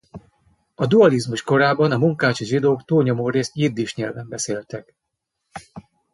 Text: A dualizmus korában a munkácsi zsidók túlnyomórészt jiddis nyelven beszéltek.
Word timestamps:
A 0.75 0.85
dualizmus 0.87 1.41
korában 1.41 1.91
a 1.91 1.97
munkácsi 1.97 2.45
zsidók 2.45 2.85
túlnyomórészt 2.85 3.55
jiddis 3.55 3.95
nyelven 3.95 4.27
beszéltek. 4.29 4.95